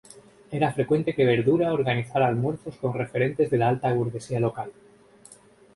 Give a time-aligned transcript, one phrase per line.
[0.49, 4.71] Era frecuente que Verdura organizara almuerzos con referentes de la alta burguesía local.